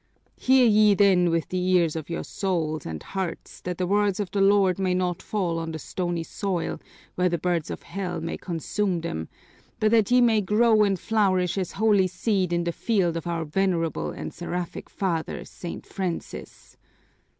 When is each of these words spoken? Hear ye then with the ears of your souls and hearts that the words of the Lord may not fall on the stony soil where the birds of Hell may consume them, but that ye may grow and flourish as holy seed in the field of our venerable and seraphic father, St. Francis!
Hear 0.37 0.65
ye 0.65 0.95
then 0.95 1.29
with 1.29 1.49
the 1.49 1.59
ears 1.61 1.95
of 1.95 2.09
your 2.09 2.23
souls 2.23 2.87
and 2.87 3.03
hearts 3.03 3.61
that 3.61 3.77
the 3.77 3.85
words 3.85 4.19
of 4.19 4.31
the 4.31 4.41
Lord 4.41 4.79
may 4.79 4.95
not 4.95 5.21
fall 5.21 5.59
on 5.59 5.71
the 5.71 5.77
stony 5.77 6.23
soil 6.23 6.81
where 7.13 7.29
the 7.29 7.37
birds 7.37 7.69
of 7.69 7.83
Hell 7.83 8.19
may 8.19 8.35
consume 8.35 9.01
them, 9.01 9.29
but 9.79 9.91
that 9.91 10.09
ye 10.09 10.19
may 10.19 10.41
grow 10.41 10.81
and 10.81 10.99
flourish 10.99 11.55
as 11.55 11.73
holy 11.73 12.07
seed 12.07 12.51
in 12.51 12.63
the 12.63 12.71
field 12.71 13.15
of 13.15 13.27
our 13.27 13.45
venerable 13.45 14.09
and 14.09 14.33
seraphic 14.33 14.89
father, 14.89 15.45
St. 15.45 15.85
Francis! 15.85 16.77